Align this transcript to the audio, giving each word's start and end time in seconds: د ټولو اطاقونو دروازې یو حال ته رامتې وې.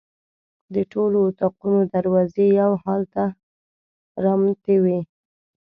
د 0.73 0.75
ټولو 0.91 1.17
اطاقونو 1.29 1.81
دروازې 1.93 2.45
یو 2.61 2.71
حال 2.83 3.01
ته 3.13 3.23
رامتې 4.23 4.75
وې. 4.83 4.99